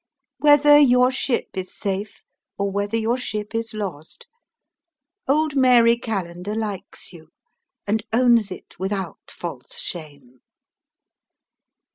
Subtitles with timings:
[0.39, 2.23] Whether your ship is safe
[2.57, 4.25] or whether your ship is lost,
[5.27, 7.29] old Mary Callender likes you,
[7.85, 10.41] and owns it without false shame.